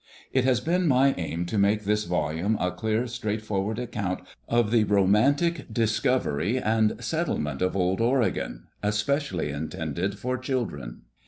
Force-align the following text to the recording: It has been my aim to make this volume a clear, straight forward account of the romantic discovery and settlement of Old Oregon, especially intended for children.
It 0.33 0.45
has 0.45 0.59
been 0.59 0.87
my 0.87 1.13
aim 1.19 1.45
to 1.45 1.59
make 1.59 1.83
this 1.83 2.05
volume 2.05 2.57
a 2.59 2.71
clear, 2.71 3.05
straight 3.05 3.43
forward 3.43 3.77
account 3.77 4.21
of 4.49 4.71
the 4.71 4.83
romantic 4.85 5.71
discovery 5.71 6.57
and 6.57 6.95
settlement 7.03 7.61
of 7.61 7.77
Old 7.77 8.01
Oregon, 8.01 8.63
especially 8.81 9.51
intended 9.51 10.17
for 10.17 10.39
children. 10.39 11.03